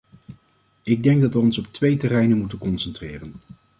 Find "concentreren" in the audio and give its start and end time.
2.57-3.33